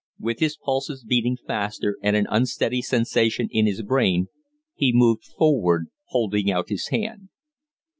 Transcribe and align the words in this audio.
With 0.19 0.39
his 0.39 0.57
pulses 0.57 1.03
beating 1.07 1.37
faster 1.37 1.95
and 2.01 2.15
an 2.15 2.25
unsteady 2.31 2.81
sensation 2.81 3.47
in 3.51 3.67
his 3.67 3.83
brain, 3.83 4.29
he 4.73 4.91
moved 4.91 5.23
forward 5.25 5.89
holding 6.07 6.49
out 6.49 6.69
his 6.69 6.87
hand. 6.87 7.29